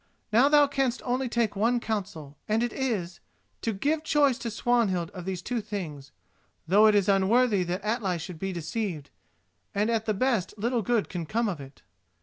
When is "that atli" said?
7.65-8.17